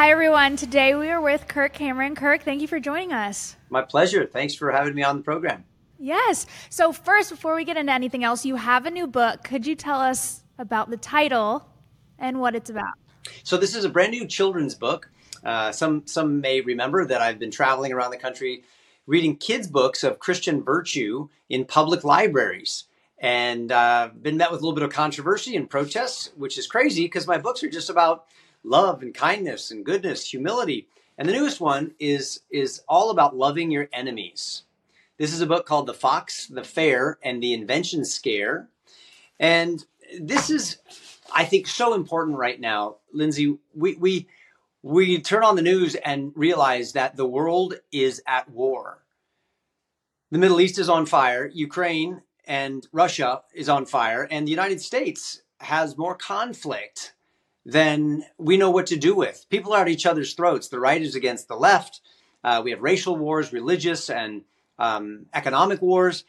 [0.00, 0.56] Hi, everyone.
[0.56, 2.14] Today we are with Kirk Cameron.
[2.14, 3.54] Kirk, thank you for joining us.
[3.68, 4.24] My pleasure.
[4.24, 5.62] Thanks for having me on the program.
[5.98, 6.46] Yes.
[6.70, 9.44] So, first, before we get into anything else, you have a new book.
[9.44, 11.68] Could you tell us about the title
[12.18, 12.94] and what it's about?
[13.42, 15.10] So, this is a brand new children's book.
[15.44, 18.64] Uh, some some may remember that I've been traveling around the country
[19.06, 22.84] reading kids' books of Christian virtue in public libraries
[23.18, 27.04] and uh, been met with a little bit of controversy and protests, which is crazy
[27.04, 28.24] because my books are just about
[28.62, 30.88] love and kindness and goodness, humility.
[31.18, 34.62] And the newest one is is all about loving your enemies.
[35.18, 38.68] This is a book called The Fox, the Fair, and the Invention Scare.
[39.38, 39.84] And
[40.18, 40.78] this is,
[41.30, 42.96] I think, so important right now.
[43.12, 44.28] Lindsay, we we
[44.82, 49.02] we turn on the news and realize that the world is at war.
[50.30, 51.50] The Middle East is on fire.
[51.52, 57.12] Ukraine and Russia is on fire, and the United States has more conflict
[57.70, 59.46] than we know what to do with.
[59.48, 60.68] People are at each other's throats.
[60.68, 62.00] The right is against the left.
[62.42, 64.42] Uh, we have racial wars, religious and
[64.78, 66.24] um, economic wars.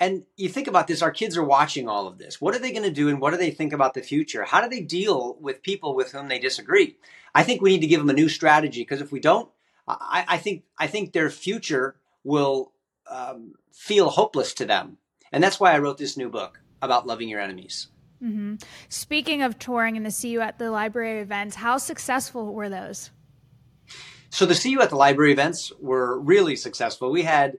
[0.00, 2.40] And you think about this, our kids are watching all of this.
[2.40, 4.42] What are they going to do and what do they think about the future?
[4.42, 6.96] How do they deal with people with whom they disagree?
[7.32, 9.48] I think we need to give them a new strategy because if we don't,
[9.86, 12.72] I, I, think I think their future will
[13.08, 14.96] um, feel hopeless to them.
[15.30, 17.86] And that's why I wrote this new book about loving your enemies.
[18.22, 18.54] Mm-hmm.
[18.88, 23.10] Speaking of touring and the See You at the Library events, how successful were those?
[24.30, 27.10] So the See You at the Library events were really successful.
[27.10, 27.56] We had,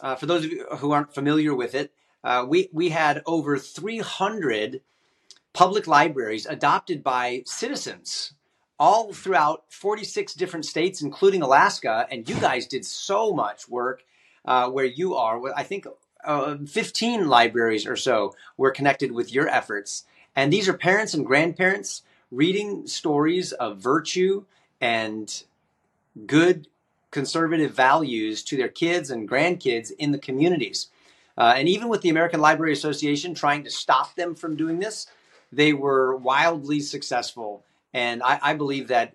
[0.00, 3.58] uh, for those of you who aren't familiar with it, uh, we we had over
[3.58, 4.80] 300
[5.52, 8.32] public libraries adopted by citizens
[8.78, 12.06] all throughout 46 different states, including Alaska.
[12.10, 14.02] And you guys did so much work
[14.44, 15.40] uh, where you are.
[15.54, 15.86] I think
[16.26, 20.04] uh, 15 libraries or so were connected with your efforts.
[20.34, 24.44] And these are parents and grandparents reading stories of virtue
[24.80, 25.44] and
[26.26, 26.68] good
[27.10, 30.88] conservative values to their kids and grandkids in the communities.
[31.38, 35.06] Uh, and even with the American Library Association trying to stop them from doing this,
[35.52, 37.64] they were wildly successful.
[37.92, 39.14] And I, I believe that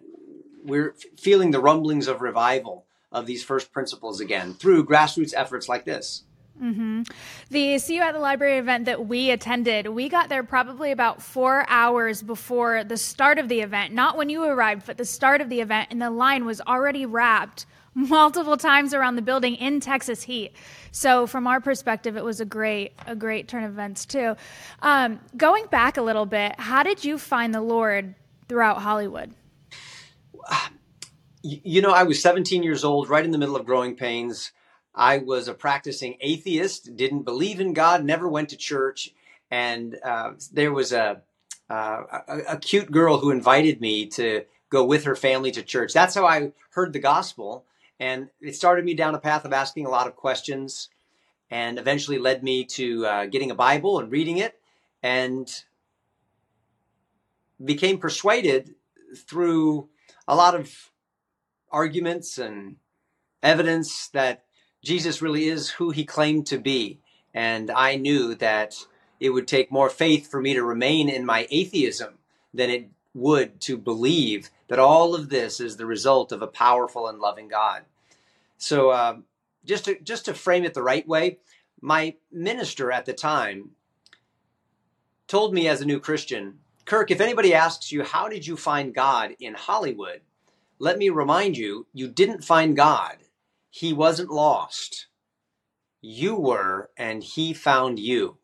[0.64, 5.86] we're feeling the rumblings of revival of these first principles again through grassroots efforts like
[5.86, 6.24] this.
[6.62, 7.04] Mm-hmm.
[7.50, 11.22] The See You at the Library event that we attended, we got there probably about
[11.22, 13.94] four hours before the start of the event.
[13.94, 17.08] Not when you arrived, but the start of the event, and the line was already
[17.08, 20.54] wrapped multiple times around the building in Texas heat.
[20.92, 24.36] So from our perspective, it was a great, a great turn of events too.
[24.84, 28.14] Um, going back a little bit, how did you find the Lord
[28.48, 29.34] throughout Hollywood?
[31.44, 34.52] You know, I was 17 years old, right in the middle of growing pains.
[34.94, 39.14] I was a practicing atheist, didn't believe in God, never went to church,
[39.50, 41.22] and uh, there was a,
[41.70, 45.94] uh, a, a cute girl who invited me to go with her family to church.
[45.94, 47.66] That's how I heard the gospel,
[48.00, 50.90] and it started me down a path of asking a lot of questions,
[51.50, 54.60] and eventually led me to uh, getting a Bible and reading it,
[55.02, 55.64] and
[57.64, 58.76] became persuaded
[59.16, 59.88] through
[60.28, 60.92] a lot of
[61.72, 62.76] arguments and
[63.42, 64.46] evidence that
[64.84, 67.00] Jesus really is who he claimed to be.
[67.34, 68.76] And I knew that
[69.20, 72.16] it would take more faith for me to remain in my atheism
[72.54, 77.08] than it would to believe that all of this is the result of a powerful
[77.08, 77.84] and loving God.
[78.58, 79.18] So, uh,
[79.64, 81.38] just to just to frame it the right way,
[81.82, 83.72] my minister at the time
[85.28, 88.94] told me as a new Christian, Kirk, if anybody asks you how did you find
[88.94, 90.22] God in Hollywood,
[90.80, 93.18] let me remind you, you didn't find God
[93.72, 95.08] he wasn't lost.
[96.02, 98.38] You were, and he found you.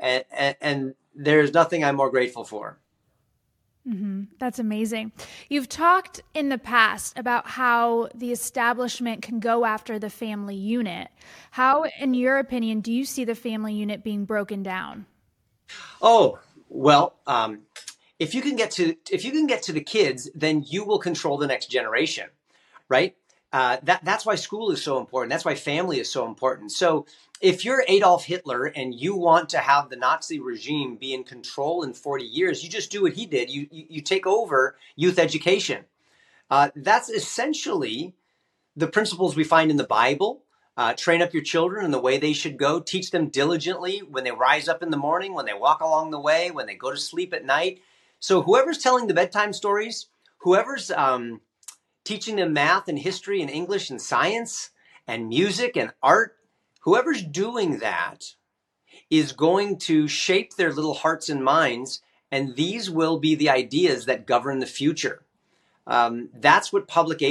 [0.00, 2.78] And, and, and there's nothing I'm more grateful for.
[3.88, 4.24] Mm-hmm.
[4.38, 5.12] That's amazing.
[5.48, 11.08] You've talked in the past about how the establishment can go after the family unit.
[11.52, 15.06] How, in your opinion, do you see the family unit being broken down?
[16.02, 17.60] Oh, well, um,
[18.18, 20.98] if you can get to if you can get to the kids, then you will
[20.98, 22.28] control the next generation,
[22.88, 23.16] right?
[23.52, 25.30] Uh, that that's why school is so important.
[25.30, 26.72] That's why family is so important.
[26.72, 27.06] So
[27.40, 31.82] if you're Adolf Hitler and you want to have the Nazi regime be in control
[31.82, 33.48] in 40 years, you just do what he did.
[33.48, 35.84] You you, you take over youth education.
[36.50, 38.14] Uh, that's essentially
[38.76, 40.44] the principles we find in the Bible.
[40.76, 42.78] Uh, train up your children in the way they should go.
[42.78, 46.20] Teach them diligently when they rise up in the morning, when they walk along the
[46.20, 47.80] way, when they go to sleep at night.
[48.20, 50.06] So whoever's telling the bedtime stories,
[50.38, 51.40] whoever's um,
[52.08, 54.70] teaching them math and history and English and science
[55.06, 56.36] and music and art,
[56.80, 58.34] whoever's doing that
[59.10, 62.00] is going to shape their little hearts and minds,
[62.32, 65.20] and these will be the ideas that govern the future.
[65.86, 67.22] Um, that's what public,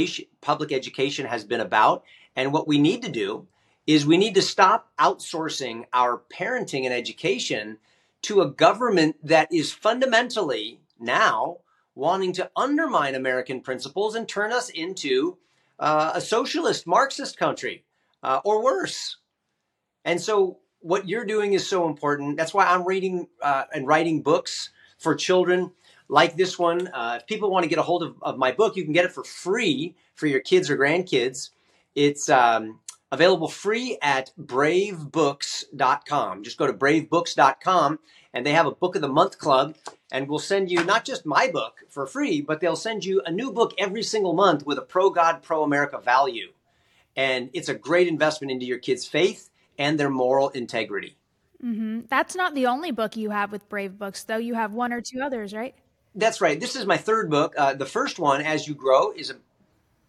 [0.41, 2.03] public education has been about.
[2.35, 3.47] And what we need to do
[3.87, 7.79] is we need to stop outsourcing our parenting and education
[8.23, 11.61] to a government that is fundamentally now
[11.97, 15.35] wanting to undermine American principles and turn us into
[15.79, 17.83] uh, a socialist Marxist country
[18.21, 19.17] uh, or worse.
[20.05, 22.37] And so, what you're doing is so important.
[22.37, 25.71] That's why I'm reading uh, and writing books for children
[26.07, 26.87] like this one.
[26.87, 29.03] Uh, if people want to get a hold of, of, my book, you can get
[29.03, 31.49] it for free for your kids or grandkids.
[31.95, 32.79] It's um,
[33.11, 36.43] available free at bravebooks.com.
[36.43, 37.99] Just go to bravebooks.com
[38.33, 39.75] and they have a book of the month club
[40.11, 43.31] and we'll send you not just my book for free, but they'll send you a
[43.31, 46.51] new book every single month with a pro God, pro America value.
[47.15, 51.15] And it's a great investment into your kids' faith and their moral integrity.
[51.63, 52.01] Mm-hmm.
[52.09, 54.37] That's not the only book you have with Brave Books, though.
[54.37, 55.73] You have one or two others, right?
[56.13, 56.59] That's right.
[56.59, 57.53] This is my third book.
[57.57, 59.35] Uh, the first one, As You Grow, is a,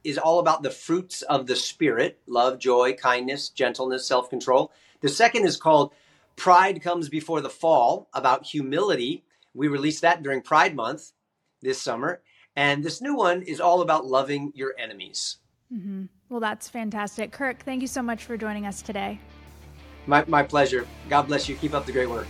[0.05, 4.73] is all about the fruits of the Spirit: love, joy, kindness, gentleness, self control.
[5.00, 5.93] The second is called
[6.37, 9.25] Pride Comes Before the Fall, about humility.
[9.55, 11.12] We released that during Pride Month
[11.61, 12.23] this summer.
[12.56, 15.37] And this new one is all about loving your enemies.
[15.73, 16.05] Mm-hmm.
[16.29, 17.31] Well, that's fantastic.
[17.31, 19.21] Kirk, thank you so much for joining us today.
[20.06, 20.87] My, my pleasure.
[21.09, 21.56] God bless you.
[21.56, 22.27] Keep up the great work.